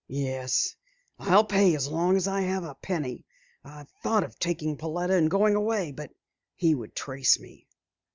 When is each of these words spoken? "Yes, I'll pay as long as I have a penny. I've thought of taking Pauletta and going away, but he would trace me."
"Yes, 0.09 0.75
I'll 1.19 1.43
pay 1.45 1.75
as 1.75 1.87
long 1.87 2.17
as 2.17 2.27
I 2.27 2.41
have 2.41 2.63
a 2.63 2.73
penny. 2.73 3.23
I've 3.63 3.91
thought 4.01 4.23
of 4.23 4.39
taking 4.39 4.75
Pauletta 4.75 5.13
and 5.13 5.29
going 5.29 5.53
away, 5.53 5.91
but 5.91 6.09
he 6.55 6.73
would 6.73 6.95
trace 6.95 7.39
me." 7.39 7.67